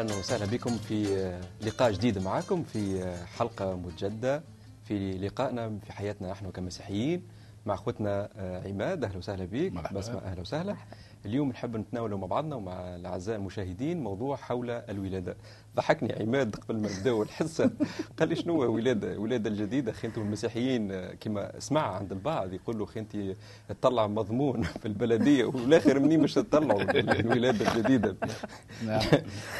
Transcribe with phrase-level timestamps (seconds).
[0.00, 1.30] أهلا وسهلا بكم في
[1.62, 4.42] لقاء جديد معكم في حلقة مجددة
[4.84, 7.22] في لقائنا في حياتنا نحن كمسيحيين
[7.66, 8.28] مع أخوتنا
[8.66, 9.92] عماد أهلا وسهلا بك.
[9.92, 10.76] بسمة أهلا وسهلا.
[11.26, 15.36] اليوم نحب نتناولوا مع بعضنا ومع الأعزاء المشاهدين موضوع حول الولادة.
[15.76, 17.70] ضحكني عماد قبل ما نبداو الحصه
[18.18, 22.86] قال لي شنو هو ولادة؟ الولاده الجديدة أخي أنتم المسيحيين كما اسمع عند البعض يقولوا
[22.86, 23.16] أخي انت
[23.68, 26.82] تطلع مضمون في البلدية والاخر منين مش تطلعوا
[27.20, 28.16] الولادة الجديدة.
[28.86, 29.00] نعم.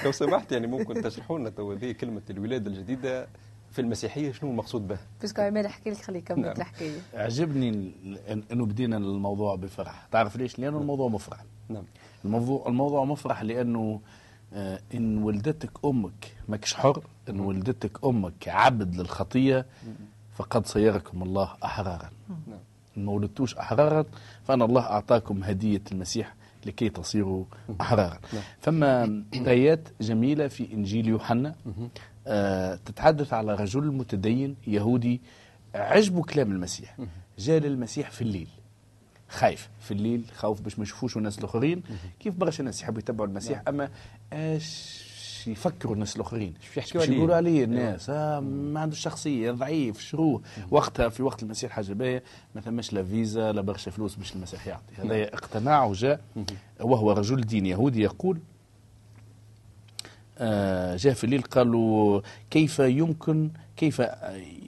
[0.05, 3.29] لو سمحت يعني ممكن تشرحوا لنا تو كلمة الولادة الجديدة.
[3.71, 6.57] في المسيحية شنو المقصود به؟ بس عماد احكي لك خليه يكمل نعم.
[6.57, 7.93] الحكاية عجبني
[8.52, 11.45] إنه بدينا الموضوع بفرح، تعرف ليش؟ لأنه الموضوع مفرح.
[11.68, 11.85] نعم
[12.24, 14.01] الموضوع الموضوع مفرح لأنه
[14.54, 19.66] آه إن ولدتك أمك ماكش حر، إن ولدتك أمك عبد للخطية
[20.34, 22.10] فقد صيركم الله أحرارا.
[22.29, 22.59] نعم
[22.96, 24.05] ما ولدتوش أحرارا
[24.45, 26.34] فان الله أعطاكم هدية المسيح
[26.66, 27.45] لكي تصيروا
[27.80, 28.18] أحرارا.
[28.32, 28.43] نعم.
[28.60, 31.55] فما ايات جميلة في إنجيل يوحنا
[32.87, 35.21] تتحدث على رجل متدين يهودي
[35.74, 36.96] عجبه كلام المسيح.
[37.38, 38.49] جاء للمسيح في الليل.
[39.29, 39.68] خايف.
[39.80, 41.82] في الليل خوف باش ما يشوفوش الناس الآخرين.
[42.21, 43.88] كيف برشا الناس يحبوا يتبعوا المسيح؟ أما
[44.32, 45.01] اش
[45.46, 50.43] يفكروا الناس الآخرين؟ إيش يقولوا عليه الناس؟ آه ما عنده شخصية ضعيف شروه.
[50.71, 52.23] وقتها في وقت المسيح حاجة باهية
[52.55, 54.95] ما ثماش لا فيزا لا برشا فلوس باش المسيح يعطي.
[54.99, 56.21] هذا اقتناع وجاء.
[56.80, 58.38] وهو رجل دين يهودي يقول
[60.96, 64.03] جاء في الليل قالوا كيف يمكن كيف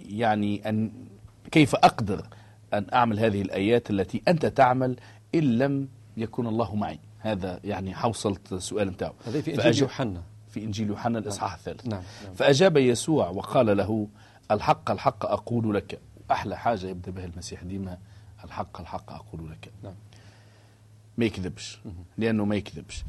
[0.09, 0.92] يعني أن
[1.51, 2.27] كيف أقدر
[2.75, 4.97] أن أعمل هذه الآيات التي أنت تعمل
[5.34, 10.65] إن لم يكن الله معي هذا يعني حوصلت السؤال نتاعو هذا في إنجيل يوحنا في
[10.65, 11.59] إنجيل يوحنا الإصحاح نعم.
[11.59, 12.03] الثالث نعم.
[12.25, 12.34] نعم.
[12.34, 14.09] فأجاب يسوع وقال له
[14.50, 16.00] الحق الحق أقول لك
[16.31, 17.99] أحلى حاجة يبدأ بها المسيح ديما
[18.44, 19.94] الحق الحق أقول لك نعم.
[21.19, 21.78] ما يكذبش
[22.19, 23.04] لأنه ما يكذبش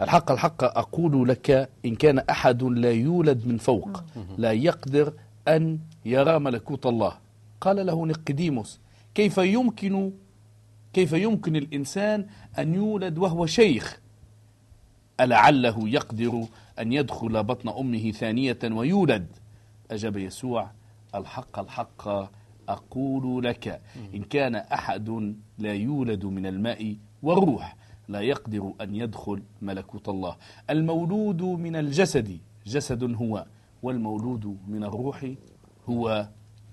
[0.00, 4.04] الحق الحق أقول لك إن كان أحد لا يولد من فوق
[4.38, 5.12] لا يقدر
[5.48, 7.12] أن يرى ملكوت الله.
[7.60, 8.80] قال له نقديموس
[9.14, 10.12] كيف يمكن
[10.92, 12.26] كيف يمكن الإنسان
[12.58, 14.00] أن يولد وهو شيخ؟
[15.20, 16.44] ألعله يقدر
[16.78, 19.26] أن يدخل بطن أمه ثانية ويولد؟
[19.90, 20.70] أجاب يسوع
[21.14, 22.08] الحق الحق
[22.68, 23.80] أقول لك
[24.14, 27.76] إن كان أحد لا يولد من الماء والروح.
[28.08, 30.36] لا يقدر أن يدخل ملكوت الله.
[30.70, 33.46] المولود من الجسد جسد هو
[33.82, 35.34] والمولود من الروح
[35.88, 36.28] هو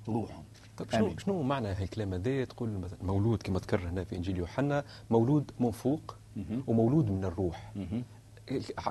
[0.07, 0.41] روح.
[0.77, 4.83] طيب شنو شنو معنى هالكلام هذا تقول مثلا مولود كما تكرر هنا في إنجيل يوحنا
[5.09, 6.16] مولود من فوق
[6.67, 7.73] ومولود من الروح.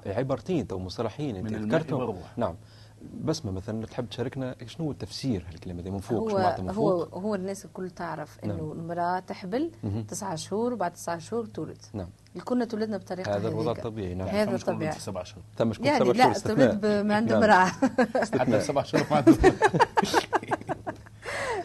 [0.06, 2.16] عبارتين تو مصطلحين أنت ذكرتهم.
[2.36, 2.54] نعم.
[3.24, 7.14] بسمة مثلا تحب تشاركنا شنو هو التفسير هالكلمة هذه من فوق هو شو من فوق؟
[7.14, 8.72] هو هو الناس الكل تعرف إنه نعم.
[8.72, 9.70] المرأة تحبل
[10.08, 11.78] تسعة شهور وبعد تسعة شهور تولد.
[11.92, 12.08] نعم.
[12.36, 14.28] الكلنا تولدنا بطريقة هذا الوضع الطبيعي نعم.
[14.28, 15.44] هذا الطبيعي سبع شهور.
[15.56, 17.66] ثم شكون يعني سبع لا تولد ما عنده امرأة
[18.38, 19.24] حتى سبع شهور ما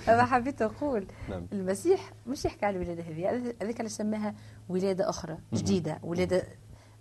[0.08, 1.48] أنا حبيت أقول نعم.
[1.52, 3.54] المسيح مش يحكي على الولادة هذه.
[3.62, 4.36] هذيك اللي سماها
[4.70, 6.44] ولادة أخرى جديدة ولادة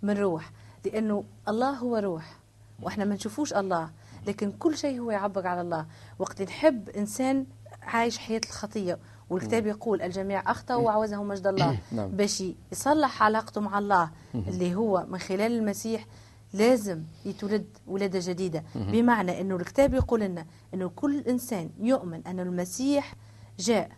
[0.01, 0.51] من روح.
[0.85, 2.39] لأنه الله هو روح
[2.81, 3.89] وإحنا ما نشوفوش الله.
[4.27, 5.85] لكن كل شيء هو يعبر على الله.
[6.19, 7.45] وقت نحب إنسان
[7.81, 8.99] عايش حياة الخطية
[9.29, 11.79] والكتاب يقول الجميع أخطأوا وعوزهم مجد الله.
[11.91, 12.11] نعم.
[12.11, 16.05] باش يصلح علاقته مع الله اللي هو من خلال المسيح
[16.53, 18.63] لازم يتولد ولادة جديدة.
[18.75, 23.15] بمعنى أنه الكتاب يقول لنا أنه كل إنسان يؤمن أن المسيح
[23.59, 23.91] جاء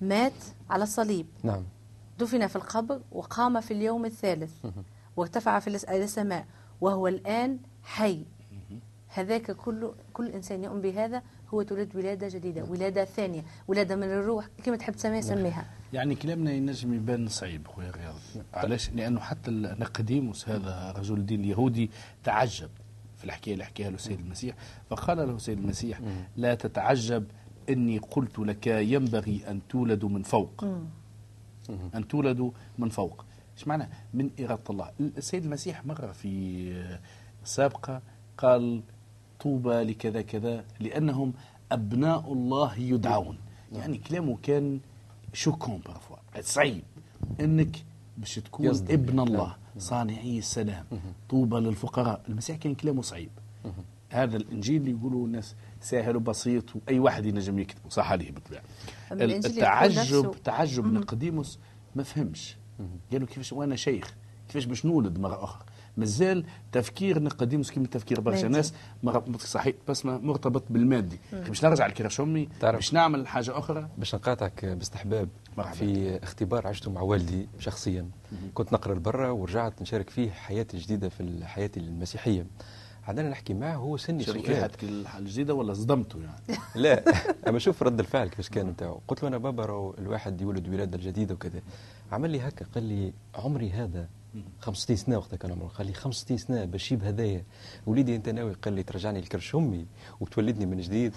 [0.00, 0.32] مات
[0.70, 1.26] على الصليب.
[1.42, 1.64] نعم.
[2.18, 4.52] دفن في القبر وقام في اليوم الثالث.
[5.16, 6.46] وارتفع في السماء
[6.80, 8.24] وهو الآن حي.
[9.12, 11.22] هذاك كل كل إنسان يؤمن بهذا
[11.54, 15.64] هو تولد ولادة جديدة ولادة ثانية ولادة من الروح كما تحب تسميها سميها.
[15.92, 21.90] يعني كلامنا ينجم يبان صعيب خويا رياض علاش؟ لأنه حتى نقديموس هذا رجل الدين اليهودي
[22.24, 22.70] تعجب
[23.16, 24.56] في الحكاية اللي حكاها له السيد المسيح.
[24.90, 26.00] فقال له السيد المسيح
[26.36, 27.24] لا تتعجب
[27.68, 30.64] إني قلت لك ينبغي أن تولدوا من فوق.
[31.94, 33.24] أن تولدوا من فوق.
[33.56, 34.90] إيش معنى؟ من إرادة الله.
[35.00, 36.94] السيد المسيح مرة في
[37.44, 38.02] سابقة
[38.38, 38.82] قال
[39.40, 41.32] طوبى لكذا كذا لأنهم
[41.72, 43.38] أبناء الله يدعون.
[43.72, 44.80] يعني كلامه كان
[45.32, 46.82] شوكون بارفوا صعيب
[47.40, 47.76] أنك
[48.18, 49.46] باش تكون ابن الله.
[49.46, 49.56] نعم.
[49.78, 50.84] صانعي السلام
[51.28, 52.22] طوبى للفقراء.
[52.28, 53.30] المسيح كان كلامه صعيب
[54.10, 57.88] هذا الإنجيل اللي يقولوا الناس ساهل وبسيط وأي واحد ينجم يكتبه.
[57.88, 58.62] صح عليه بالطبيعه
[59.12, 61.58] التعجب تعجب نقديموس
[61.96, 62.56] ما فهمش.
[63.12, 64.14] قالوا كيفاش وأنا شيخ.
[64.48, 65.64] كيفاش باش نولد مرة أخرى؟
[65.96, 68.72] مازال تفكير نقديموس كيما تفكير برشا ناس
[69.38, 71.18] صحيح بس مرتبط بالمادي.
[71.32, 75.28] باش نرجع لكراش امي باش نعمل حاجة أخرى؟ باش نقاطعك باستحباب
[75.72, 78.08] في اختبار عشته مع والدي شخصيا.
[78.54, 82.46] كنت نقرأ لبرا ورجعت نشارك فيه حياتي الجديدة في حياتي المسيحية.
[83.08, 84.70] عندنا نحكي معاه هو سني سؤال
[85.18, 87.04] الجديده ولا صدمته يعني؟ لا
[87.48, 89.00] أما شوف رد الفعل كيفاش كان نتاعو.
[89.08, 91.60] قلت له أنا بابا الواحد يولد ولادة جديده وكذا.
[92.12, 94.08] عمل لي هكا قال لي عمري هذا
[94.60, 97.44] 65 سنة وقتها كان عمره قال لي 65 سنه بشيب هذايا
[97.86, 99.86] وليدي أنت ناوي قال لي ترجعني لكرش أمي
[100.20, 101.12] وتولدني من جديد.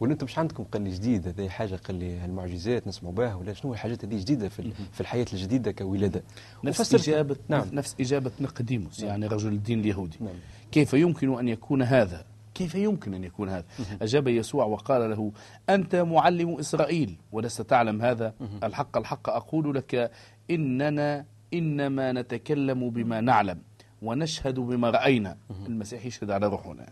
[0.00, 3.52] ولا أنتم مش عندكم قال لي جديد؟ هذه حاجة قال لي المعجزات نسمعوا بها ولا
[3.52, 6.22] شنو الحاجات هذه جديدة في, في الحياة الجديدة كولادة؟
[6.64, 7.68] نفس اجابه نعم.
[7.72, 10.16] نفس إجابة نقديموس يعني رجل الدين اليهودي.
[10.20, 10.34] نعم.
[10.72, 12.24] كيف يمكن أن يكون هذا؟
[12.54, 13.64] كيف يمكن أن يكون هذا؟
[14.02, 15.32] أجاب يسوع وقال له
[15.68, 20.10] أنت معلم إسرائيل ولست تعلم هذا؟ الحق الحق أقول لك
[20.50, 21.24] إننا
[21.54, 23.58] إنما نتكلم بما نعلم
[24.02, 25.36] ونشهد بما رأينا.
[25.66, 26.86] المسيح يشهد على روحنا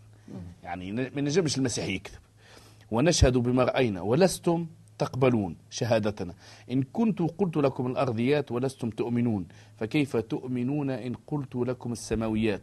[0.62, 2.18] يعني ما نجمش المسيح يكذب
[2.90, 4.66] ونشهد بما رأينا ولستم
[4.98, 6.34] تقبلون شهادتنا.
[6.70, 9.46] إن كنت قلت لكم الأرضيات ولستم تؤمنون.
[9.76, 12.62] فكيف تؤمنون إن قلت لكم السماويات؟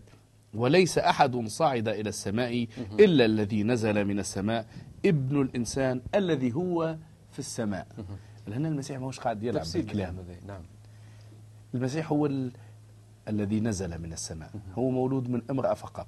[0.53, 2.67] وليس أحد صعد إلى السماء
[2.99, 4.65] إلا الذي نزل من السماء.
[5.05, 6.97] ابن الإنسان الذي هو
[7.31, 7.87] في السماء.
[8.47, 10.15] هنا المسيح ما هوش قاعد يلعب بالكلام.
[10.47, 10.61] نعم.
[11.75, 12.51] المسيح هو ال...
[13.27, 14.51] الذي نزل من السماء.
[14.77, 16.07] هو مولود من أمرأة فقط.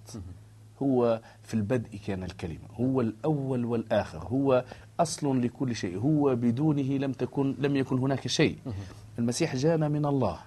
[0.82, 2.68] هو في البدء كان الكلمة.
[2.76, 4.28] هو الأول والآخر.
[4.28, 4.66] هو
[5.00, 6.00] أصل لكل شيء.
[6.00, 8.58] هو بدونه لم تكن لم يكن هناك شيء.
[9.20, 10.40] المسيح جانا من الله.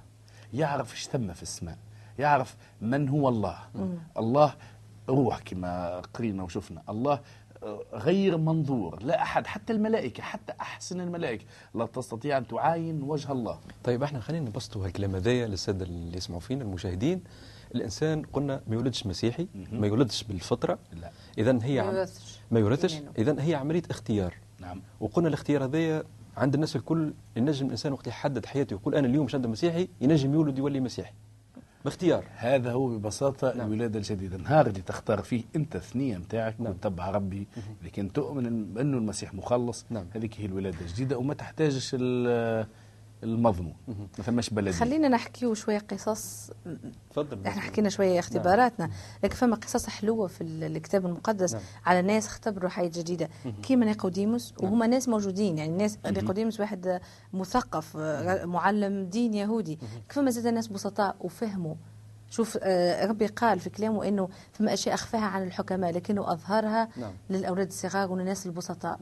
[0.55, 1.79] يعرف إيش ثم في السماء.
[2.19, 3.59] يعرف من هو الله.
[4.19, 4.55] الله
[5.09, 6.83] روح كما قرينا وشفنا.
[6.89, 7.21] الله
[7.93, 13.59] غير منظور لا أحد حتى الملائكة حتى أحسن الملائكة لا تستطيع أن تعاين وجه الله.
[13.85, 17.23] طيب إحنا خلينا نبسطوا هالكلام هذايا للسادة اللي يسمعوا فينا المشاهدين.
[17.75, 20.79] الإنسان قلنا ما يولدش مسيحي ما يولدش بالفطرة.
[21.01, 21.11] لا.
[21.39, 22.07] إذا هي عم...
[22.51, 24.35] ما يورثش إذا هي عملية اختيار.
[24.61, 24.83] نعم.
[25.01, 26.05] وقلنا الاختيار هذايا
[26.37, 30.59] عند الناس الكل ينجم الإنسان وقت يحدد حياته يقول أنا اليوم شد مسيحي ينجم يولد
[30.59, 31.13] يولي مسيحي.
[31.85, 33.67] باختيار هذا هو ببساطة نعم.
[33.67, 36.73] الولادة الجديدة النهار اللي تختار فيه أنت الثنية نتاعك نعم.
[36.73, 37.47] وتتبع ربي
[37.83, 38.47] لكن تؤمن
[38.79, 40.07] أنه المسيح مخلص نعم.
[40.15, 41.97] هذيك هي الولادة الجديدة وما تحتاجش
[43.23, 44.73] المضمون ما فماش بلدي.
[44.73, 46.51] خلينا نحكيو شوية قصص.
[47.11, 47.47] تفضل.
[47.47, 48.87] إحنا حكينا شوية اختباراتنا.
[48.87, 48.97] نعم.
[49.25, 51.63] لكن فما قصص حلوة في الكتاب المقدس نعم.
[51.87, 53.29] على ناس اختبروا حياه جديدة.
[53.63, 54.73] كيما نيقوديموس نعم.
[54.73, 55.59] وهما ناس موجودين.
[55.59, 57.01] يعني ناس نيقوديموس واحد
[57.33, 57.97] مثقف
[58.45, 59.79] معلم دين يهودي.
[60.09, 61.75] فما زاد ناس بسطاء وفهموا
[62.31, 67.13] شوف آه، ربي قال في كلامه إنه فما أشياء أخفاها عن الحكماء لكنه أظهرها نعم.
[67.31, 68.99] للأولاد الصغار والناس البسطاء.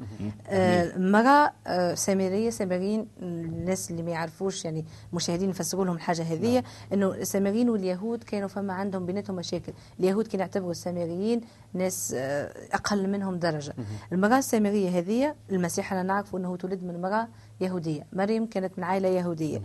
[0.96, 6.62] مراه آه سامرية سامريين الناس اللي ما يعرفوش يعني المشاهدين يفسروا لهم الحاجة هذه نعم.
[6.92, 9.72] إنه السامريين واليهود كانوا فما عندهم بيناتهم مشاكل.
[10.00, 11.40] اليهود كانوا يعتبروا السامريين
[11.74, 13.74] ناس آه أقل منهم درجة.
[14.12, 17.28] المرأة السامرية هذه المسيح أنا نعرف إنه تولد من مرأة
[17.60, 18.06] يهودية.
[18.12, 19.62] مريم كانت من عائلة يهودية.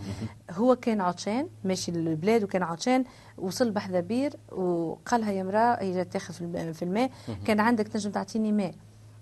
[0.52, 3.04] هو كان عطشان ماشي للبلاد وكان عطشان
[3.38, 6.34] وصل بحذا بير وقالها يا امرأة هي جات تاخذ
[6.74, 7.12] في الماء.
[7.46, 8.74] كان عندك تنجم تعطيني ماء.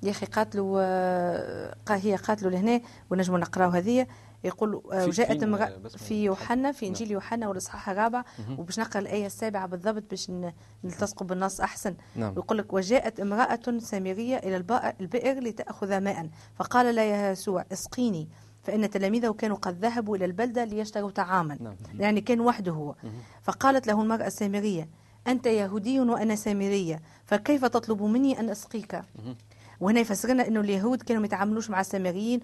[0.03, 4.07] يا أخي قاتلوا آه، هي قاتلوا لهنا ونجموا نقراو هذه
[4.43, 7.11] يقول آه، وجاءت امرأة في يوحنا في نعم.
[7.11, 8.23] يوحنا والإصحاح الرابع.
[8.57, 10.31] وباش نقرأ الآية السابعة بالضبط باش
[10.83, 11.95] نلتصقوا بالنص أحسن.
[12.15, 12.33] نعم.
[12.37, 14.55] يقول لك وجاءت امرأة سامرية إلى
[14.99, 16.29] البئر لتأخذ ماء.
[16.55, 18.29] فقال لها يا يسوع اسقيني.
[18.63, 21.57] فإن تلاميذه كانوا قد ذهبوا إلى البلدة ليشتروا طعاما.
[21.61, 21.75] نعم.
[21.99, 22.95] يعني كان وحده هو.
[23.43, 24.89] فقالت له المرأة السامرية
[25.27, 29.01] أنت يهودي وأنا سامرية فكيف تطلب مني أن أسقيك?
[29.79, 32.39] وهنا يفسرنا أنه اليهود كانوا يتعاملوش مع السامريين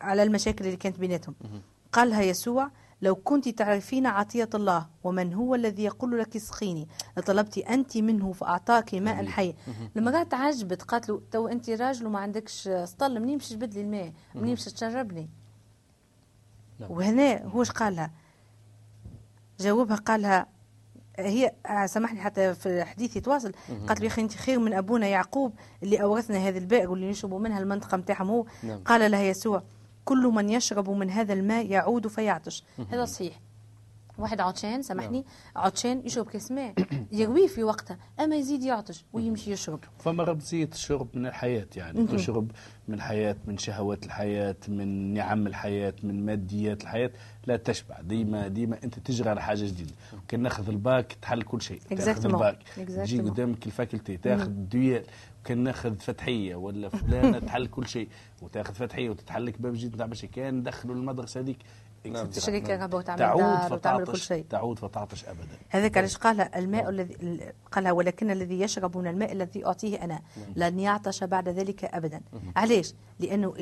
[0.00, 1.34] على المشاكل اللي كانت بيناتهم.
[1.92, 2.70] قالها يسوع
[3.02, 8.94] لو كنت تعرفين عطية الله ومن هو الذي يقول لك اسقيني لطلبت أنت منه فأعطاك
[8.94, 9.54] ماء حي
[9.96, 14.12] لما قالت عجبت قالت له تو أنت راجل وما عندكش سطل منين باش تبدلي الماء؟
[14.34, 15.28] منين باش تشربني؟
[16.80, 16.90] نعم.
[16.90, 18.10] وهنا هو إيش قال لها
[19.60, 20.46] جاوبها قال لها
[21.18, 21.52] هي
[21.86, 23.52] سامحني حتى في الحديث يتواصل.
[23.88, 27.38] قالت له يا أخي أنت خير من أبونا يعقوب اللي أورثنا هذه البئر واللي نشربوا
[27.38, 28.46] منها المنطقة نتاعهم هو.
[28.62, 28.82] نعم.
[28.84, 29.62] قال لها يسوع
[30.06, 32.64] كل من يشرب من هذا الماء يعود فيعطش.
[32.90, 33.40] هذا صحيح.
[34.18, 35.18] واحد عطشان سامحني.
[35.18, 35.64] نعم.
[35.64, 36.74] عطشان يشرب كاس ماء
[37.12, 39.80] يرويه في وقتها أما يزيد يعطش ويمشي يشرب.
[39.98, 42.50] فما رمزيه الشرب من الحياة يعني تشرب
[42.88, 47.10] من حياه من شهوات الحياة من نعم الحياة من ماديات الحياة.
[47.46, 48.00] لا تشبع.
[48.00, 49.92] ديما ديما أنت تجري على حاجة جديدة.
[50.28, 51.80] كان ناخذ الباك تحل كل شيء.
[51.90, 52.58] تاخذ الباك.
[52.76, 55.04] تجي قدامك ال faculté تاخذ دويال
[55.46, 58.08] كان ناخذ فتحية ولا فلانة تحل كل شيء.
[58.42, 61.58] وتاخذ فتحية وتتحلك باب جديد نتاع كان ندخلوا المدرسة هذيك.
[62.04, 62.26] نعم.
[62.26, 64.44] تشتري كهرباء وتعمل دار وتعمل كل شيء.
[64.50, 65.56] تعود فتعطش ابدا.
[65.68, 70.52] هذاك علاش قال الماء الذي قالها ولكن الذي يشرب من الماء الذي أعطيه أنا نعم.
[70.56, 72.20] لن يعطش بعد ذلك ابدا.
[72.56, 73.54] علاش؟ لأنه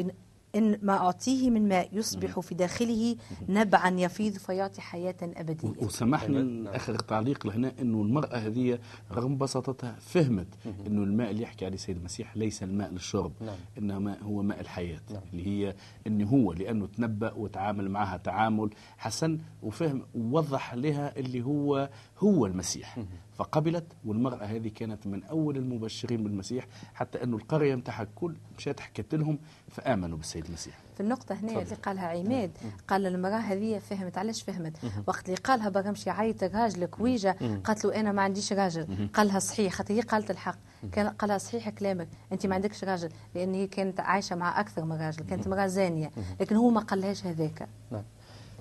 [0.56, 3.16] إن ما أعطيه من ماء يصبح في داخله
[3.48, 6.74] نبعا يفيض فيعطي حياة أبدية وسمحنا نعم.
[6.74, 8.78] آخر تعليق لهنا أنه المرأة هذه
[9.12, 10.46] رغم بساطتها فهمت
[10.86, 13.56] أنه الماء اللي يحكي عليه السيد المسيح ليس الماء للشرب نعم.
[13.78, 15.22] إنما هو ماء الحياة نعم.
[15.32, 15.74] اللي هي
[16.06, 22.98] أنه هو لأنه تنبأ وتعامل معها تعامل حسن وفهم ووضح لها اللي هو هو المسيح
[23.38, 29.14] فقبلت والمرأة هذه كانت من أول المبشرين بالمسيح حتى أنه القرية متاعها كل مشات حكت
[29.14, 29.38] لهم
[29.70, 30.78] فآمنوا بالسيد المسيح.
[30.94, 32.50] في النقطة هنا اللي قالها عماد
[32.88, 34.76] قال المرأة هذه فهمت علاش فهمت؟
[35.06, 37.32] وقت اللي قالها بقى مشي عيط راجلك ويجا
[37.64, 39.08] قالت له أنا ما عنديش راجل.
[39.14, 40.58] قالها صحيح خاطر هي قالت الحق.
[40.92, 44.92] كان قالها صحيح كلامك أنت ما عندكش راجل لأن هي كانت عايشة مع أكثر من
[44.96, 46.10] راجل كانت مرأة زانية.
[46.40, 47.68] لكن هو ما قالهاش هذاك.
[47.92, 48.02] نعم.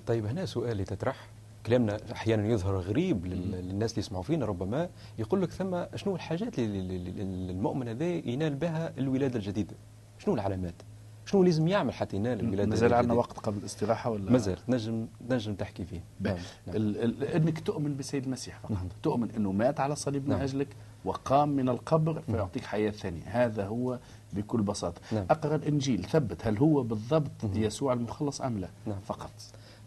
[0.06, 1.16] طيب هنا سؤال يتطرح
[1.66, 7.22] كلامنا أحيانا يظهر غريب للناس اللي يسمعوا فينا ربما يقول لك ثم شنو الحاجات اللي
[7.50, 9.76] المؤمن هذا ينال بها الولاده الجديده؟
[10.18, 10.74] شنو العلامات؟
[11.26, 14.58] شنو لازم يعمل حتى ينال الولاده مازال عندنا وقت قبل الاستراحة ولا؟ مازال.
[14.68, 16.00] نجم نجم تحكي فيه.
[16.20, 16.36] نعم.
[16.66, 16.76] نعم.
[17.34, 18.72] إنك تؤمن بالسيد المسيح فقط.
[18.72, 18.88] نعم.
[19.02, 20.22] تؤمن إنه مات على نعم.
[20.24, 20.68] من أجلك
[21.04, 23.22] وقام من القبر فيعطيك حياة ثانية.
[23.26, 23.98] هذا هو
[24.32, 25.00] بكل بساطة.
[25.12, 25.26] نعم.
[25.30, 26.04] أقرأ الإنجيل.
[26.04, 26.46] ثبت.
[26.46, 29.00] هل هو بالضبط يسوع المخلص أم لا؟ نعم.
[29.00, 29.30] فقط.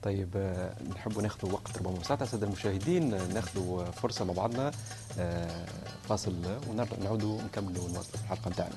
[0.08, 4.72] طيب آه، نحب ناخذ وقت ربما ساعة السادة المشاهدين آه، ناخذ فرصة مع بعضنا
[5.20, 5.66] آه،
[6.10, 6.34] فاصل
[6.70, 8.76] ونعودوا نكملوا ونواصلوا الحلقة نتاعنا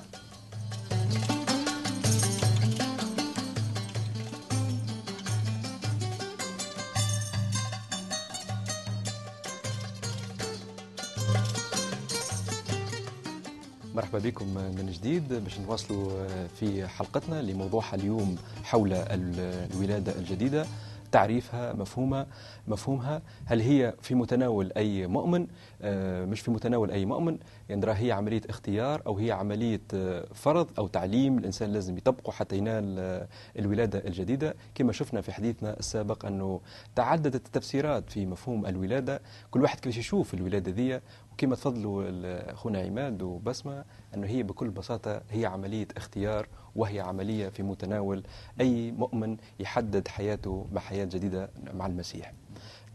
[13.95, 20.65] مرحبا بكم من جديد باش نواصلوا في حلقتنا لموضوعها اليوم حول الولادة الجديدة.
[21.11, 22.27] تعريفها مفهومها
[22.67, 23.21] مفهومها.
[23.45, 25.47] هل هي في متناول أي مؤمن؟
[25.81, 27.37] آه، مش في متناول أي مؤمن.
[27.69, 32.57] يعني هي عملية اختيار أو هي عملية آه، فرض أو تعليم الإنسان لازم يطبقه حتى
[32.57, 33.27] ينال
[33.59, 34.55] الولادة الجديدة.
[34.75, 36.61] كما شفنا في حديثنا السابق أنه
[36.95, 39.21] تعددت التفسيرات في مفهوم الولادة.
[39.51, 41.01] كل واحد كيفاش يشوف الولادة ذي
[41.31, 42.03] وكما تفضلوا
[42.51, 43.85] أخونا عماد وبسمة
[44.15, 48.23] أنه هي بكل بساطة هي عملية اختيار وهي عملية في متناول
[48.61, 52.33] أي مؤمن يحدد حياته مع حياه جديدة مع المسيح.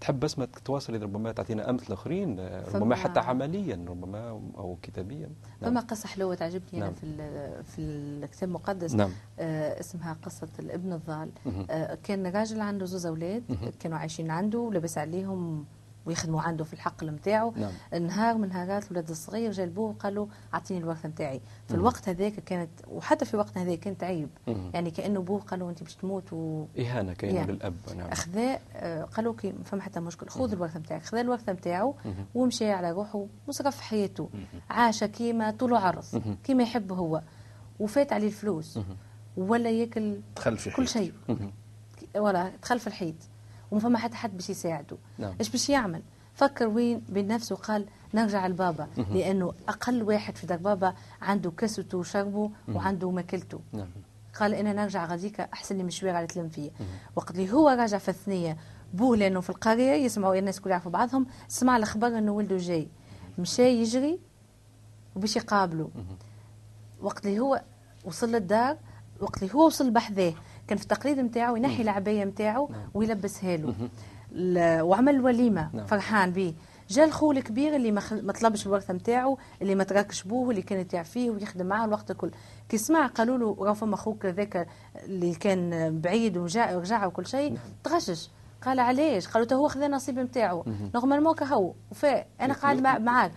[0.00, 2.40] تحب بسمة تواصل ربما تعطينا أمثلة آخرين
[2.74, 5.30] ربما حتى عمليا ربما أو كتابيا
[5.62, 5.70] نعم.
[5.70, 6.92] فما قصة حلوة تعجبني نعم.
[6.92, 7.16] في
[7.64, 9.10] في الكتاب المقدس نعم.
[9.38, 11.30] آه اسمها قصة الابن الضال
[11.70, 13.42] آه كان راجل عنده زوز أولاد
[13.80, 15.64] كانوا عايشين عنده ولبس عليهم
[16.06, 18.06] ويخدموا عنده في الحقل نتاعو نعم.
[18.06, 22.32] نهار من نهارات الولد الصغير جا لبوه وقال له أعطيني الورثه نتاعي في الوقت هذاك
[22.32, 24.28] كانت وحتى في وقتنا هذاك كانت عيب.
[24.46, 24.70] مم.
[24.74, 26.66] يعني كأنه بوه قال له أنت باش تموت و...
[26.78, 27.52] إهانة كاينة يعني.
[27.52, 27.74] للأب.
[27.96, 28.08] نعم.
[28.08, 30.28] أخذا آه، قال له كي فما حتى مشكل.
[30.28, 31.94] خذ الورثه نتاعك خذا الورثه نتاعو
[32.34, 34.30] ومشى على روحه وصرف حياته.
[34.70, 36.04] عاش كيما طول عرض
[36.44, 37.22] كيما يحب هو.
[37.80, 38.78] وفات عليه الفلوس.
[39.36, 41.12] ولا ياكل دخل في كل شيء.
[42.16, 43.14] ولا دخل في الحيط.
[43.70, 44.96] وما فما حتى حد باش يساعده.
[45.18, 45.34] نعم.
[45.40, 46.02] إيش باش يعمل؟
[46.34, 51.98] فكر وين بين نفسه وقال نرجع لبابا لأنه أقل واحد في دار بابا عنده كسوته
[51.98, 53.60] وشربه وعنده ماكلته.
[53.72, 53.88] نعم.
[54.40, 56.70] قال أنا نرجع غاديك أحسن لي من شوية على تلم فيا
[57.16, 58.56] وقت اللي هو راجع في الثنية
[58.94, 62.88] بوه لأنه في القرية يسمعوا الناس كل يعرفوا بعضهم سمع الأخبار أنه ولده جاي.
[63.38, 64.18] مشى يجري
[65.16, 65.90] وباش يقابله.
[67.02, 67.62] وقت اللي هو
[68.04, 68.76] وصل للدار
[69.20, 70.34] وقت اللي هو وصل بحذاه.
[70.68, 72.80] كان في التقليد نتاعو ينحي العبايه نتاعو نعم.
[72.94, 73.74] ويلبسها له
[74.82, 75.86] وعمل وليمة نعم.
[75.86, 76.54] فرحان به
[76.88, 81.30] جا الخو الكبير اللي ما طلبش الورثة نتاعو اللي ما تركش بوه اللي كان يعفيه
[81.30, 82.30] ويخدم معاه الوقت الكل
[82.68, 84.68] كي سمع قالوا له راه فما خوك هذاك
[85.04, 87.62] اللي كان بعيد وجاء ورجع وكل شيء نعم.
[87.84, 88.30] تغشش
[88.66, 90.64] قال علاش قالوا هو خذا النصيب نتاعو
[90.94, 93.32] normalement كهو وفا أنا قاعد معاك.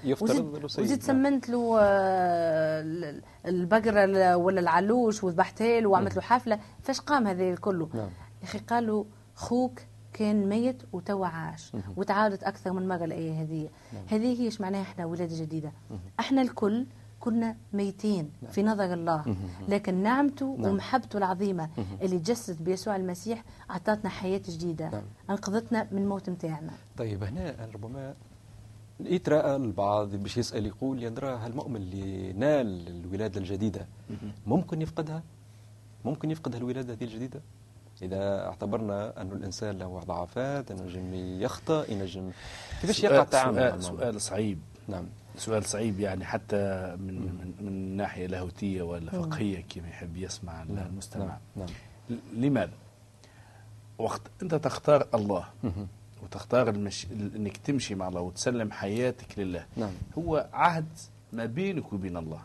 [0.80, 2.84] وزيد سمنت له آه،
[3.46, 6.60] البقرة ولا العلوش وذبحتها له وعملت له حفلة.
[6.82, 8.10] فاش قام هذا كله نعم.
[8.42, 9.04] يا أخي قالوا
[9.36, 9.80] خوك
[10.14, 13.70] كان ميت وتوا عاش وتعاودت أكثر من مرة الايه هذه.
[13.94, 14.04] نعم.
[14.10, 15.72] هذه هي معناها إحنا ولادة جديدة؟
[16.20, 16.88] إحنا الكل
[17.20, 18.52] كنا ميتين نعم.
[18.52, 19.36] في نظر الله.
[19.70, 20.72] لكن نعمته نعم.
[20.72, 21.70] ومحبته العظيمة
[22.02, 24.90] اللي تجسد بيسوع المسيح اعطتنا حياة جديدة.
[24.90, 25.04] نعم.
[25.30, 28.14] أنقذتنا من الموت نتاعنا طيب هنا ربما
[29.00, 33.88] يتراءى البعض باش يسأل يقول يا ترى المؤمن اللي نال الولادة الجديدة؟
[34.48, 35.24] ممكن يفقدها؟
[36.06, 37.42] ممكن يفقد الولاده هذه الجديدة؟
[38.02, 42.32] إذا اعتبرنا أن الإنسان له ضعفات ينجم يخطأ ينجم
[42.82, 44.60] كيفاش يقع التعامل سؤال, سؤال صعيب.
[44.88, 45.06] نعم.
[45.40, 50.88] سؤال صعيب يعني حتى من من, من ناحية لاهوتية ولا فقهية كما يحب يسمع نعم.
[50.88, 51.68] المستمع نعم.
[52.10, 52.20] نعم.
[52.34, 52.74] لماذا؟
[53.98, 55.46] وقت أنت تختار الله
[56.24, 57.08] وتختار المش...
[57.12, 59.92] إنك تمشي مع الله وتسلم حياتك لله نعم.
[60.18, 60.88] هو عهد
[61.34, 62.42] ما بينك وبين الله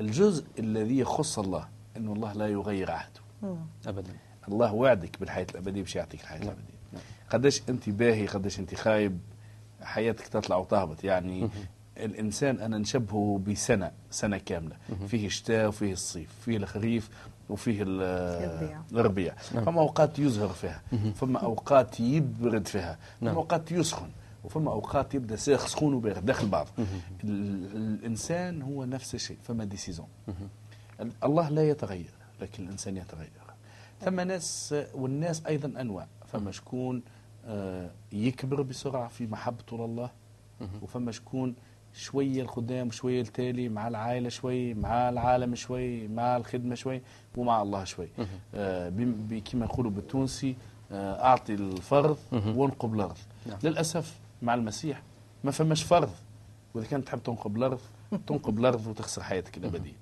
[0.00, 3.20] الجزء الذي يخص الله انه الله لا يغير عهده
[3.86, 4.16] ابدا
[4.48, 6.48] الله وعدك بالحياة الأبدية باش يعطيك الحياة نعم.
[6.48, 7.02] الأبدية نعم.
[7.30, 9.18] قداش أنت باهي قداش أنت خايب
[9.82, 11.48] حياتك تطلع وتهبط يعني
[11.96, 14.76] الإنسان أنا نشبهه بسنة سنة كاملة.
[15.06, 17.10] فيه الشتاء وفيه الصيف فيه الخريف
[17.48, 17.84] وفيه
[18.92, 19.34] الربيع.
[19.54, 19.64] نعم.
[19.64, 20.82] فما أوقات يزهر فيها
[21.14, 23.34] فما أوقات يبرد فيها فما نعم.
[23.34, 24.10] أوقات يسخن
[24.44, 26.66] وفما أوقات يبدأ ساخ سخون وبارد داخل بعض.
[27.24, 30.08] الإنسان هو نفس الشيء فما ديسيزون.
[31.24, 33.30] الله لا يتغير لكن الإنسان يتغير.
[34.00, 36.06] ثم ناس والناس أيضا أنواع.
[36.32, 37.02] فما شكون
[37.46, 40.10] آه، يكبر بسرعة في محبته لله
[40.82, 41.54] وفما شكون
[41.94, 47.02] شوية القدام شوية التالي مع العائلة شوي مع العالم شوي مع الخدمة شوي
[47.36, 48.08] ومع الله شوي.
[48.54, 48.92] آه
[49.52, 50.56] كما يقولوا بالتونسي
[50.92, 53.18] آه أعطي الفرض وانقب الأرض.
[53.46, 53.58] نعم.
[53.62, 55.02] للأسف مع المسيح
[55.44, 56.10] ما فماش فرض.
[56.74, 57.80] وإذا كانت تحب تنقب الأرض
[58.26, 59.96] تنقب الأرض وتخسر حياتك الأبدية.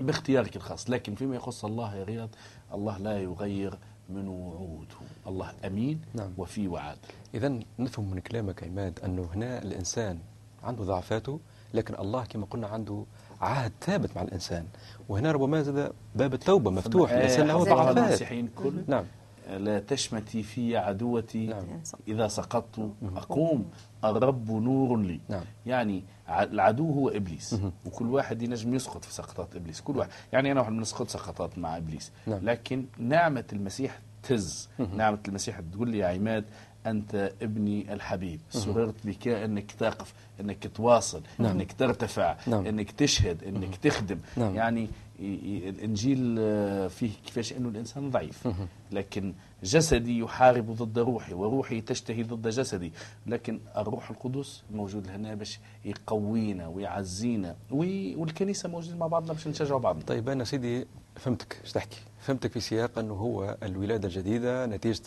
[0.00, 0.90] باختيارك الخاص.
[0.90, 2.28] لكن فيما يخص الله يا رياض
[2.74, 4.94] الله لا يغير من وعوده.
[5.26, 6.32] الله أمين نعم.
[6.38, 6.98] وفي وعد
[7.34, 10.18] إذا نفهم من كلامك عماد أنه هنا الإنسان
[10.64, 11.40] عنده ضعفاته
[11.74, 13.04] لكن الله كما قلنا عنده
[13.40, 14.66] عهد ثابت مع الإنسان.
[15.08, 18.22] وهنا ربما زاد باب التوبة مفتوح الإنسان له ضعفات
[18.56, 19.04] كل نعم.
[19.50, 21.64] لا تشمتي في عدوتي نعم.
[22.08, 23.70] إذا سقطت أقوم
[24.04, 25.20] الرب نور لي.
[25.28, 25.44] نعم.
[25.66, 27.56] يعني العدو هو إبليس.
[27.86, 29.80] وكل واحد ينجم يسقط في سقطات إبليس.
[29.80, 30.10] كل واحد.
[30.32, 32.12] يعني أنا واحد بنسقط سقطات مع إبليس.
[32.26, 32.44] نعم.
[32.44, 34.68] لكن نعمة المسيح تز.
[34.96, 36.44] نعمة المسيح تقول لي يا عماد
[36.86, 38.40] أنت ابني الحبيب.
[38.50, 41.50] سررت بك أنك تقف أنك تواصل نعم.
[41.50, 42.66] أنك ترتفع نعم.
[42.66, 44.18] أنك تشهد أنك تخدم.
[44.36, 44.54] نعم.
[44.54, 44.88] يعني
[45.20, 48.48] الإنجيل آه، فيه كيفاش أنه الإنسان ضعيف.
[48.92, 52.92] لكن جسدي يحارب ضد روحي وروحي تشتهي ضد جسدي.
[53.26, 60.02] لكن الروح القدس موجود هنا باش يقوينا ويعزينا والكنيسة موجودين مع بعضنا باش نشجعوا بعضنا.
[60.02, 65.02] طيب أنا سيدي فهمتك إيش تحكي؟ فهمتك في سياق أنه هو الولادة الجديدة نتيجة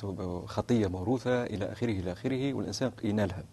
[0.46, 3.44] خطية موروثة إلى آخره إلى آخره والإنسان ينالها.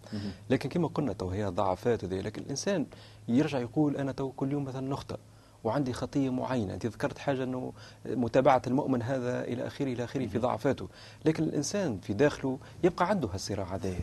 [0.50, 2.86] لكن كما قلنا تو هي ضعفات وذي لكن الإنسان
[3.28, 5.16] يرجع يقول أنا تو كل يوم مثلا نخطئ
[5.64, 6.74] وعندي خطية معينة.
[6.74, 7.72] أنت ذكرت حاجة أنه
[8.06, 10.88] متابعة المؤمن هذا إلى آخره إلى آخره في ضعفاته.
[11.24, 13.94] لكن الإنسان في داخله يبقى عنده هالصراع هذا.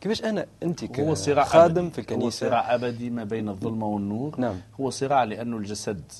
[0.00, 4.40] كيفاش أنا أنت هو صراع خادم في الكنيسة؟ هو صراع أبدي ما بين الظلمة والنور.
[4.40, 4.56] نعم.
[4.80, 6.12] هو صراع لأنه الجسد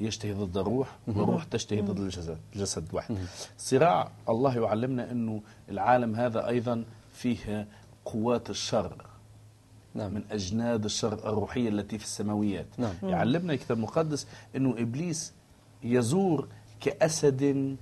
[0.00, 3.16] يشتهي ضد الروح والروح تشتهي ضد الجسد الجسد واحد.
[3.58, 7.66] صراع الله يعلمنا أنه العالم هذا أيضا فيه
[8.04, 9.06] قوات الشر.
[9.94, 10.14] نعم.
[10.14, 12.66] من أجناد الشر الروحية التي في السماويات.
[12.78, 12.94] نعم.
[13.02, 15.32] يعلمنا الكتاب المقدس أنه إبليس
[15.82, 16.48] يزور
[16.80, 17.76] كأسد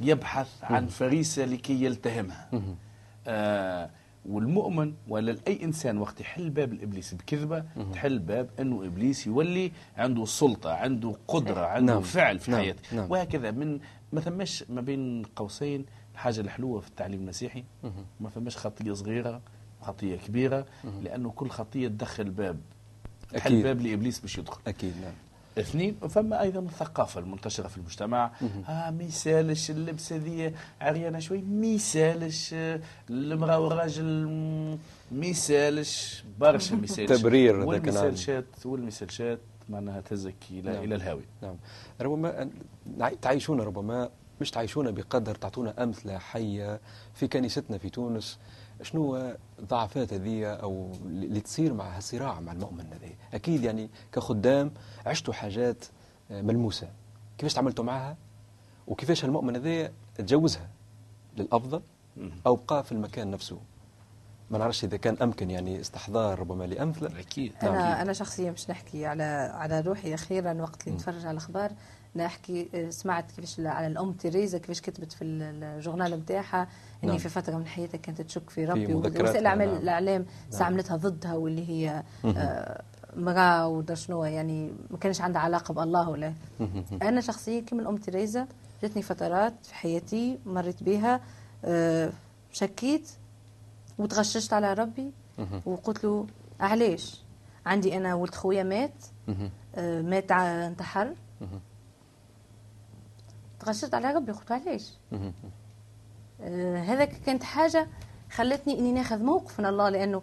[0.00, 2.50] يبحث عن فريسة لكي يلتهمها.
[3.26, 3.90] آه
[4.26, 10.24] والمؤمن ولا اي إنسان وقت يحل باب الإبليس بكذبة تحل باب إنه إبليس يولي عنده
[10.24, 12.02] سلطة عنده قدرة عنده نعم.
[12.02, 12.60] فعل في نعم.
[12.60, 12.96] حياته.
[12.96, 13.10] نعم.
[13.10, 13.80] وهكذا من
[14.12, 17.64] ما ثماش ما بين قوسين الحاجة الحلوة في التعليم المسيحي
[18.20, 19.40] ما ثماش خطية صغيرة
[19.80, 20.66] خطية كبيرة
[21.02, 22.60] لأنه كل خطية تدخل باب
[23.34, 24.60] تحل باب لإبليس باش يدخل.
[24.66, 25.12] أكيد نعم.
[25.58, 28.30] اثنين فما أيضا الثقافة المنتشرة في المجتمع.
[28.68, 32.54] آه ما يسالش اللبسه ذي عريانة شوي ما يسالش
[33.10, 34.26] المرأة والراجل
[35.12, 40.84] ما يسالش برشا ما يسالش تبرير والمسالشات والمسالشات معناها تزك إلى نعم.
[40.84, 41.22] إلى الهاوي.
[41.42, 41.56] نعم.
[42.00, 42.50] ربما
[43.22, 44.10] تعيشون ربما
[44.40, 46.80] مش تعيشون بقدر تعطونا أمثلة حية
[47.14, 48.38] في كنيستنا في تونس.
[48.82, 54.70] شنو الضعفات هذه أو اللي تصير مع هالصراع مع المؤمن هذه؟ أكيد يعني كخدام
[55.06, 55.84] عشتوا حاجات
[56.30, 56.88] ملموسة.
[57.38, 58.16] كيفاش تعاملتوا معها؟
[58.86, 60.68] وكيفاش المؤمن هذا تجوزها
[61.36, 61.82] للأفضل
[62.46, 63.58] أو بقى في المكان نفسه؟
[64.50, 67.20] ما نعرفش إذا كان أمكن يعني استحضار ربما لأمثلة.
[67.20, 67.52] أكيد.
[67.62, 69.22] أنا أنا شخصيا مش نحكي على
[69.54, 71.72] على روحي أخيرا وقت اللي نتفرج على الأخبار.
[72.16, 76.68] نحكي سمعت كيفاش على الأم تيريزا كيفاش كتبت في الجورنال نتاعها
[77.04, 77.18] إني نعم.
[77.18, 79.60] في فترة من حياتها كانت تشك في ربي ووسائل نعم.
[79.60, 80.30] الإعلام نعم.
[80.52, 82.82] استعملتها ضدها واللي هي آه
[83.16, 86.34] مراه ودر شنو يعني ما كانش عندها علاقة بالله ولا.
[87.02, 88.46] أنا شخصيا كما الأم تيريزا
[88.82, 91.20] جاتني فترات في حياتي مريت بها
[91.64, 92.12] آه
[92.52, 93.10] شكيت
[94.00, 95.12] وتغششت على ربي
[95.66, 96.26] وقلت له
[96.60, 97.22] علاش؟
[97.66, 99.04] عندي أنا ولد خويا مات
[99.74, 101.14] آه مات انتحر.
[103.60, 104.92] تغششت على ربي قلت علاش؟
[106.40, 107.88] آه هذاك كانت حاجة
[108.32, 110.22] خلتني إني ناخذ موقف من الله لأنه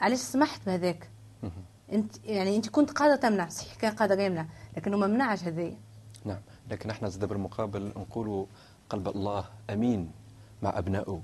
[0.00, 1.08] علاش سمحت بهذاك؟
[1.92, 5.78] أنت يعني أنت كنت قادرة تمنع صحيح كان قادر يمنع لكنه ما منعش هذايا.
[6.24, 6.40] نعم
[6.70, 8.46] لكن إحنا زاد بالمقابل نقولوا
[8.90, 10.10] قلب الله أمين.
[10.62, 11.22] مع أبنائه.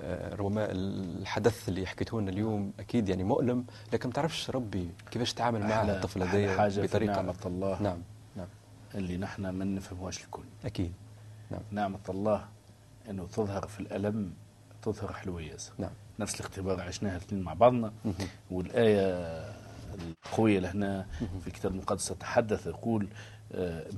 [0.00, 5.32] آه ربما الحدث اللي حكيته لنا اليوم أكيد يعني مؤلم لكن ما تعرفش ربي كيفاش
[5.32, 7.82] تعامل مع الطفل هذا بطريقة نعمة الله.
[7.82, 7.98] نعم.
[8.36, 8.48] نعم.
[8.94, 10.44] اللي نحن ما نفهموهاش الكل.
[10.64, 10.92] أكيد.
[11.50, 11.60] نعم.
[11.70, 12.44] نعمة الله
[13.10, 14.32] إنه تظهر في الألم
[14.82, 15.90] تظهر حلوة نعم.
[16.18, 17.92] نفس الاختبار عشناها الاثنين مع بعضنا.
[18.50, 19.24] والآية
[20.26, 21.06] القوية لهنا
[21.40, 23.08] في الكتاب المقدس تتحدث يقول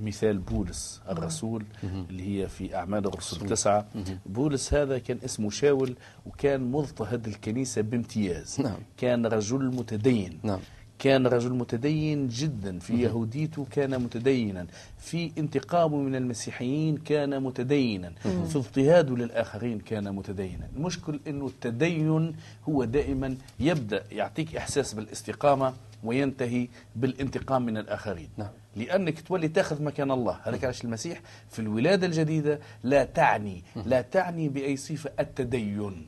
[0.02, 3.86] مثال بولس الرسول اللي هي في أعمال الرسل تسعة
[4.26, 8.60] بولس هذا كان اسمه شاول وكان مضطهد الكنيسة بامتياز.
[8.60, 8.78] نعم.
[8.96, 10.38] كان رجل متدين.
[10.42, 10.60] نعم.
[10.98, 14.66] كان رجل متدين جدا في يهوديته كان متدينا.
[14.98, 18.12] في انتقامه من المسيحيين كان متدينا.
[18.22, 20.68] في اضطهاده للآخرين كان متدينا.
[20.76, 22.36] المشكل أنه التدين
[22.68, 25.74] هو دائما يبدأ يعطيك إحساس بالإستقامة.
[26.04, 28.28] وينتهي بالانتقام من الآخرين.
[28.36, 28.50] نعم.
[28.76, 30.40] لأنك تولي تاخذ مكان الله.
[30.42, 36.06] هذا علاش المسيح في الولادة الجديدة لا تعني لا تعني بأي صفة التدين.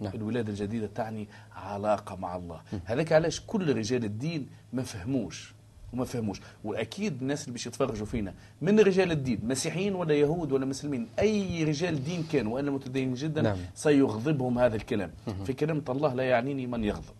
[0.00, 0.14] نعم.
[0.14, 2.60] الولادة الجديدة تعني علاقة مع الله.
[2.84, 5.54] هذاك علاش كل رجال الدين ما فهموش
[5.92, 6.40] وما فهموش.
[6.64, 11.64] وأكيد الناس اللي باش يتفرجوا فينا من رجال الدين مسيحيين ولا يهود ولا مسلمين أي
[11.64, 13.56] رجال دين كانوا وأنا متدينين جدا نعم.
[13.74, 15.10] سيغضبهم هذا الكلام.
[15.44, 17.14] في كلمة الله لا يعنيني من يغضب.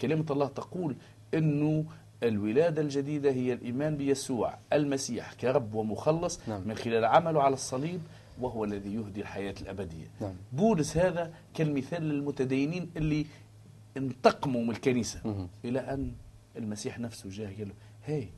[0.00, 0.96] كلمة الله تقول
[1.34, 1.84] انه
[2.22, 6.68] الولادة الجديدة هي الإيمان بيسوع المسيح كرب ومخلص نعم.
[6.68, 8.00] من خلال عمله على الصليب
[8.40, 10.34] وهو الذي يهدي الحياة الأبدية نعم.
[10.52, 13.26] بولس هذا كالمثال للمتدينين اللي
[13.96, 15.48] انتقموا من الكنيسة مه.
[15.64, 16.12] إلى أن
[16.56, 18.28] المسيح نفسه جاء قال له هي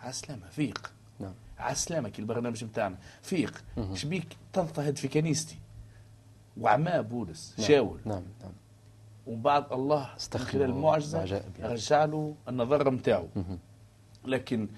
[0.00, 1.34] عسلامة فيق نعم.
[1.58, 5.56] عسلامة البرنامج بتاعنا فيق شبيك تضطهد في كنيستي
[6.60, 7.68] وعماه بولس نعم.
[7.68, 8.52] شاول نعم نعم
[9.26, 11.42] وبعد الله من خلال المعجزة يعني.
[11.60, 13.28] رجع له النظر نتاعو
[14.24, 14.68] لكن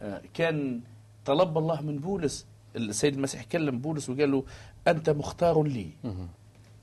[0.00, 0.80] آه، كان
[1.24, 4.44] طلب الله من بولس السيد المسيح كلم بولس وقال له
[4.88, 5.90] أنت مختار لي.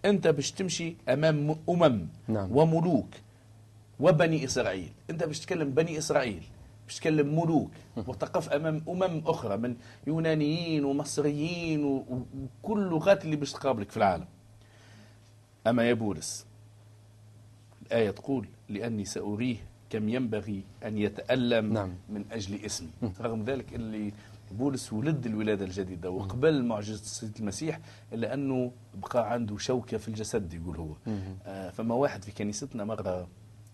[0.05, 2.57] أنت باش تمشي أمام أمم نعم.
[2.57, 3.09] وملوك
[3.99, 4.91] وبني إسرائيل.
[5.09, 6.43] أنت باش تكلم بني إسرائيل
[6.87, 7.71] باش تكلم ملوك.
[7.97, 9.75] وتقف أمام أمم أخرى من
[10.07, 14.25] يونانيين ومصريين وكل لغات اللي باش تقابلك في العالم.
[15.67, 16.45] أما يا بولس
[17.91, 19.55] الآية تقول لأني سأريه
[19.89, 21.93] كم ينبغي أن يتألم نعم.
[22.09, 22.89] من أجل اسمي.
[23.21, 24.13] رغم ذلك اللي
[24.51, 27.79] بولس ولد الولادة الجديدة وقبل معجزة السيد المسيح
[28.13, 30.93] إلا أنه بقى عنده شوكة في الجسد يقول هو.
[31.45, 33.27] آه فما واحد في كنيستنا مرة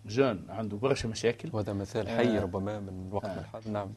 [0.06, 1.50] جون عنده برشا مشاكل.
[1.52, 3.40] وهذا مثال حي آه ربما من وقت آه.
[3.40, 3.88] الحال نعم.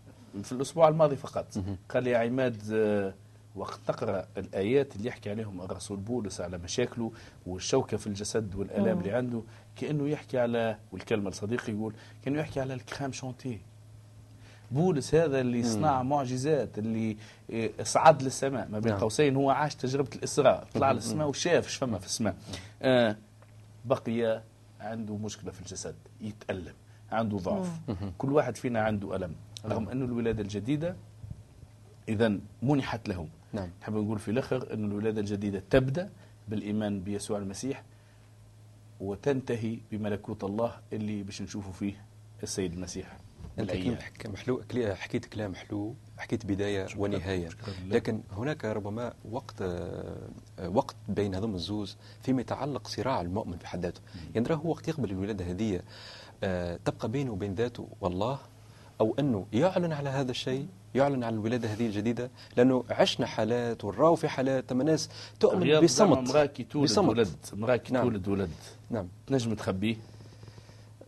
[0.44, 1.58] في الأسبوع الماضي فقط.
[1.90, 3.14] قال لي يا عماد آه
[3.56, 7.12] وقت تقرا الآيات اللي يحكي عليهم الرسول بولس على مشاكله
[7.46, 9.42] والشوكة في الجسد والألام اللي عنده
[9.76, 11.94] كأنه يحكي على والكلمة الصديق يقول
[12.26, 13.60] كأنه يحكي على الكرام شونتي
[14.72, 17.18] بولس هذا اللي صنع معجزات اللي
[17.84, 19.02] صعد للسماء ما بين نعم.
[19.02, 22.36] قوسين هو عاش تجربة الإسراء طلع للسماء وشاف فما في السماء.
[22.82, 23.18] آه
[23.86, 24.44] بقي
[24.80, 26.74] عنده مشكلة في الجسد يتألم
[27.12, 27.70] عنده ضعف.
[28.18, 29.36] كل واحد فينا عنده ألم
[29.66, 30.96] رغم أنه الولادة الجديدة
[32.10, 33.70] اذا منحت له نعم.
[33.82, 36.10] نحب نقول في الأخر أن الولادة الجديدة تبدأ
[36.48, 37.84] بالإيمان بيسوع المسيح
[39.00, 42.06] وتنتهي بملكوت الله اللي باش نشوفوا فيه
[42.44, 43.18] السيد المسيح
[43.60, 43.72] أنت
[44.26, 44.64] محلو
[44.96, 47.02] حكيت كلام حلو حكيت بداية شكرا.
[47.02, 47.50] ونهاية.
[47.50, 49.62] شكرا لكن هناك ربما وقت
[50.66, 54.02] وقت بين هذم الزوز فيما يتعلق صراع المؤمن في حد ذاته.
[54.36, 55.82] يعني هو وقت يقبل الولادة هذه
[56.44, 58.40] آه، تبقى بينه وبين ذاته والله
[59.02, 64.16] أو أنه يعلن على هذا الشيء يعلن عن الولادة هذه الجديدة لأنه عشنا حالات ونراو
[64.16, 68.04] في حالات تم ناس تؤمن بصمت امرأة كي تولد ولد امرأة كي نعم.
[68.04, 68.50] تولد ولد.
[68.90, 69.08] نعم.
[69.28, 69.96] تنجم تخبيه؟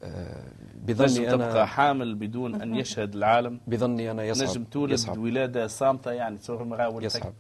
[0.04, 0.44] آه
[0.88, 5.18] بظني أنا تبقى حامل بدون أن يشهد العالم؟ بظني أنا يصعب نجم تولد يصعب.
[5.18, 7.34] ولادة صامتة يعني تصور امرأة يصعب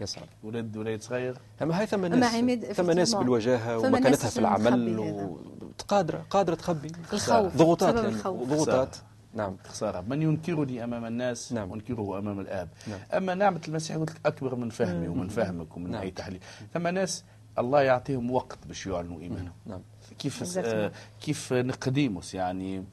[0.00, 0.26] يصعب.
[0.42, 1.36] ولد ولد صغير.
[1.62, 2.34] أما هاي ثم ناس
[2.76, 6.92] ثم ناس بالوجاهة ومكانتها في العمل وقادره قادرة تخبي.
[7.12, 8.96] الخوف ضغوطات يعني ضغوطات.
[9.34, 9.56] نعم.
[9.64, 11.72] خسارة من ينكرني أمام الناس نعم.
[11.72, 12.68] أنكره أمام الآب.
[12.88, 13.00] نعم.
[13.14, 16.00] أما نعمة المسيح قلت لك أكبر من فهمي ومن فهمك ومن نعم.
[16.00, 16.40] أي تحليل.
[16.74, 17.24] ثم ناس
[17.58, 19.52] الله يعطيهم وقت باش يعلنوا إيمانهم.
[19.66, 19.80] نعم.
[20.18, 22.84] كيف آه كيف نقديموس؟ يعني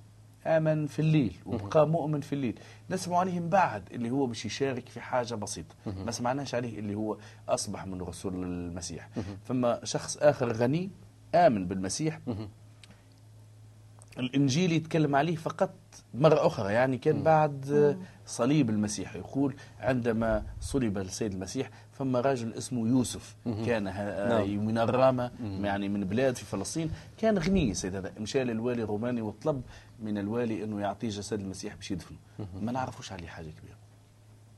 [0.45, 2.59] آمن في الليل وبقى مؤمن في الليل.
[2.89, 5.75] نسمع عليه من بعد اللي هو باش يشارك في حاجة بسيطة.
[5.85, 7.17] ما سمعناش عليه اللي هو
[7.49, 9.09] أصبح من رسول المسيح.
[9.47, 10.89] ثم شخص آخر غني
[11.35, 12.19] آمن بالمسيح.
[14.19, 15.69] الإنجيل يتكلم عليه فقط
[16.13, 22.87] مرة أخرى يعني كان بعد صليب المسيح يقول عندما صلب السيد المسيح فما راجل اسمه
[22.87, 24.65] يوسف كان نعم.
[24.65, 28.13] من الرامة يعني من بلاد في فلسطين كان غني سيد هذا.
[28.19, 29.61] مشى للوالي الروماني وطلب
[29.99, 32.17] من الوالي إنه يعطيه جسد المسيح باش يدفنه
[32.61, 33.77] ما نعرفوش عليه حاجة كبيرة.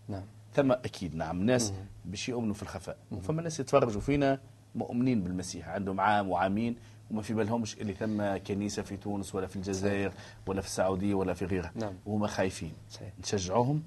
[0.10, 0.24] نعم.
[0.54, 1.74] ثم أكيد نعم ناس
[2.06, 2.98] باش يؤمنوا في الخفاء.
[3.12, 4.40] وفما ناس يتفرجوا فينا
[4.76, 6.76] مؤمنين بالمسيح عندهم عام وعامين
[7.12, 10.14] وما في بالهمش اللي ثم كنيسة في تونس ولا في الجزائر
[10.48, 11.94] ولا في السعودية ولا في غيرها نعم.
[12.06, 13.14] وهم خايفين صحيح.
[13.20, 13.84] نشجعوهم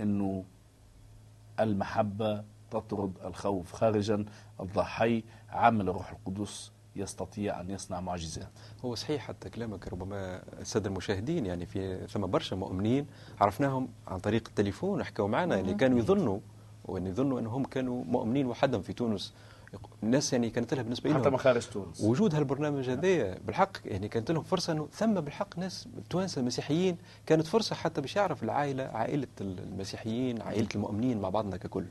[0.00, 0.44] إنه
[1.60, 4.24] المحبة تطرد الخوف خارجا
[4.60, 8.48] الضحي عمل الروح القدس يستطيع أن يصنع معجزات.
[8.84, 13.06] هو صحيح حتى كلامك ربما الساده المشاهدين يعني في ثم برشا مؤمنين
[13.40, 16.38] عرفناهم عن طريق التليفون وحكوا معنا اللي كانوا يظنوا
[16.84, 19.34] وأن يظنوا أنهم كانوا مؤمنين وحدهم في تونس
[20.02, 22.00] الناس يعني كانت لها بالنسبة لهم حتى ما خارج تونس.
[22.00, 27.46] وجود هالبرنامج هذايا بالحق يعني كانت لهم فرصة إنه ثم بالحق ناس توانسه مسيحيين كانت
[27.46, 31.84] فرصة حتى باش يعرف العائلة عائلة المسيحيين عائلة المؤمنين مع بعضنا ككل.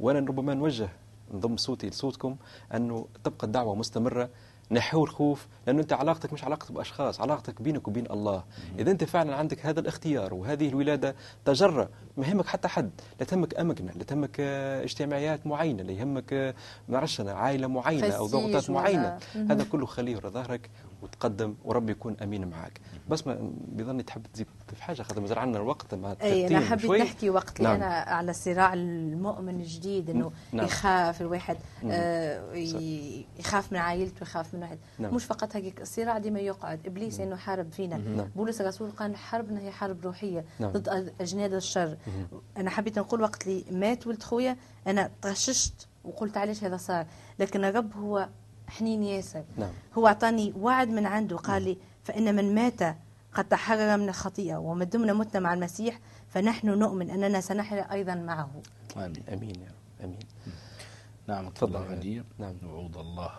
[0.00, 0.88] وأنا ربما نوجه
[1.34, 2.36] نضم صوتي لصوتكم
[2.74, 4.30] أنه تبقى الدعوة مستمرة.
[4.70, 8.44] نحو الخوف لأنه أنت علاقتك مش علاقتك بأشخاص علاقتك بينك وبين الله.
[8.78, 13.60] إذا أنت فعلا عندك هذا الاختيار وهذه الولادة تجرى ما يهمك حتى حد لا تهمك
[13.60, 16.54] أمكنة لا تهمك آه، اجتماعيات معينة لا يهمك آه،
[16.88, 19.18] ما عائلة معينة أو ضغوطات معينة.
[19.34, 20.70] هذا كله خليه ورا ظهرك
[21.02, 25.62] وتقدم وربي يكون أمين معك بس ما بظني تحب تزيد في حاجة خاطر مازال عندنا
[25.62, 27.02] الوقت ما أي أنا حبيت شوي.
[27.02, 27.74] نحكي وقت نعم.
[27.74, 30.66] أنا على صراع المؤمن الجديد إنه نعم.
[30.66, 31.56] يخاف الواحد
[31.90, 32.52] آه
[33.38, 35.14] يخاف من عائلته يخاف من واحد نعم.
[35.14, 38.28] مش فقط هيك الصراع ديما يقعد إبليس إنه حارب فينا نعم.
[38.36, 40.70] بولس الرسول قال حربنا هي حرب روحية نعم.
[40.70, 41.96] ضد أجناد الشر
[42.56, 44.56] أنا حبيت نقول وقت اللي مات ولد خويا
[44.86, 47.06] أنا طششت وقلت علاش هذا صار
[47.38, 48.28] لكن الرب هو
[48.68, 49.44] حنين ياسر.
[49.56, 49.70] نعم.
[49.98, 52.96] هو أعطاني وعد من عنده قال لي فإن من مات
[53.34, 58.50] قد تحرر من الخطيئة وما دمنا متنا مع المسيح فنحن نؤمن أننا سنحيا أيضا معه.
[58.96, 60.04] آمين آمين يا رب.
[60.04, 60.18] آمين.
[61.26, 62.54] نعم تفضل غنية نعم.
[62.66, 63.30] وعود الله.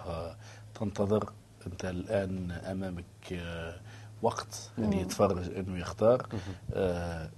[0.75, 1.33] تنتظر
[1.67, 3.79] أنت الآن أمامك آه،
[4.21, 6.27] وقت اللي يتفرج أنه يختار
[6.73, 7.29] آه،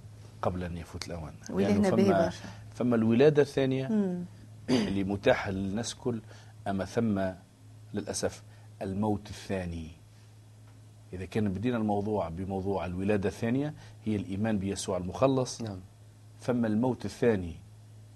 [0.42, 1.34] قبل أن يفوت الأوان.
[1.50, 2.32] يعني فما,
[2.74, 3.86] فما الولادة الثانية
[4.70, 6.20] اللي متاحة للناس كل
[6.68, 7.32] أما ثم
[7.94, 8.42] للأسف
[8.82, 9.88] الموت الثاني.
[11.12, 13.74] إذا كان بدينا الموضوع بموضوع الولادة الثانية
[14.04, 15.62] هي الإيمان بيسوع المخلص.
[15.62, 15.80] نعم.
[16.40, 17.54] فما الموت الثاني؟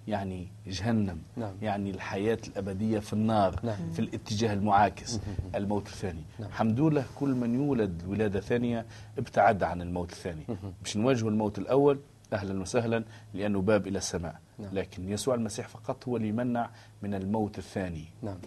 [0.07, 1.21] يعني جهنم.
[1.37, 1.55] نعم.
[1.61, 3.91] يعني الحياة الأبدية في النار نعم.
[3.91, 5.19] في الاتجاه المعاكس.
[5.55, 6.23] الموت الثاني.
[6.39, 6.49] نعم.
[6.49, 8.85] الحمد لله كل من يولد ولادة ثانية
[9.17, 10.43] ابتعد عن الموت الثاني.
[10.83, 11.99] مش نواجه الموت الأول
[12.33, 14.39] أهلا وسهلا لأنه باب إلى السماء.
[14.59, 14.73] نعم.
[14.73, 16.69] لكن يسوع المسيح فقط هو اللي يمنع
[17.01, 18.05] من الموت الثاني.
[18.21, 18.37] نعم.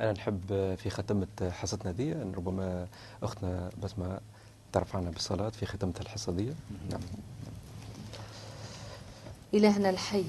[0.00, 2.86] أنا نحب في ختمة حصتنا دي أن ربما
[3.22, 4.20] أختنا بسمة
[4.72, 6.54] ترفعنا بالصلاة في ختمة الحصة دي.
[6.90, 7.00] نعم.
[9.54, 10.24] إلهنا الحي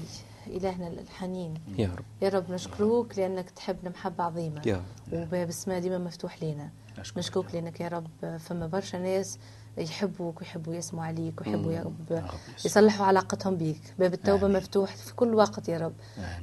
[0.46, 1.54] إلهنا الحنين.
[1.78, 2.04] يا رب.
[2.22, 4.62] يا رب نشكروك لأنك تحبنا محبة عظيمة.
[4.66, 7.54] يا وباب السماء ديما مفتوح لنا نشكرك.
[7.54, 9.38] لأنك يا رب فما برشا ناس
[9.78, 12.22] يحبوك ويحبوا يسمعوا عليك ويحبوا يا رب
[12.64, 13.94] يصلحوا علاقتهم بيك.
[13.98, 15.94] باب التوبة مفتوح في كل وقت يا رب.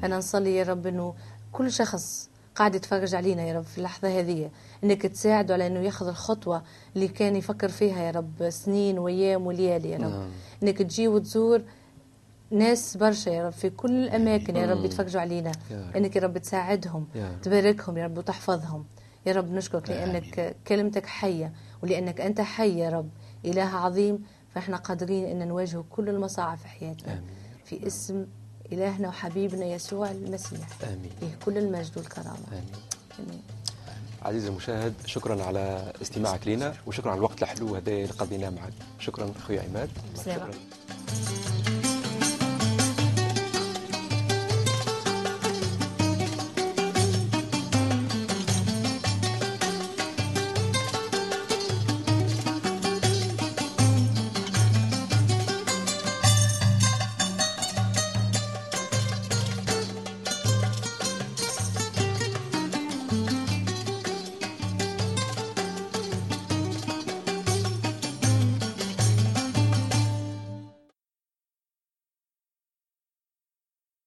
[0.04, 1.16] أنا نصلي يا رب أنه
[1.52, 4.50] كل شخص قاعد يتفرج علينا يا رب في اللحظة هذه.
[4.84, 6.64] إنك تساعده على إنه ياخذ الخطوة
[6.96, 10.04] اللي كان يفكر فيها يا رب سنين وأيام وليالي يا رب.
[10.04, 10.30] نعم.
[10.64, 11.62] إنك تجي وتزور
[12.52, 15.52] ناس برشا يا رب في كل الأماكن يا رب يتفرجوا علينا.
[15.72, 18.86] يا إنك يا رب تساعدهم يا تباركهم يا رب وتحفظهم.
[19.26, 23.10] يا رب نشكرك لأنك كلمتك حية ولأنك أنت حي يا رب.
[23.46, 27.14] إله عظيم فإحنا قادرين إن نواجه كل المصاعب في حياتنا.
[27.14, 27.24] آمين.
[27.66, 28.26] في اسم
[28.72, 30.68] إلهنا وحبيبنا يسوع المسيح.
[30.84, 31.12] آمين.
[31.20, 32.38] فيه كل المجد والكرامة.
[32.52, 32.64] آمين,
[33.20, 33.42] آمين.
[34.22, 38.74] عزيزي المشاهد شكرا على استماعك لنا وشكرا على الوقت الحلو هذا اللي قضيناه معك.
[39.00, 39.90] شكرا أخوي عماد.
[40.20, 40.52] شكرا.